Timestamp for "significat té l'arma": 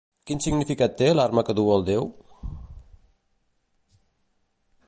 0.45-1.43